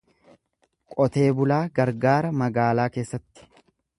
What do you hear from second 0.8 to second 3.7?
Qotee bulaa gargaara magaalaa keessatti.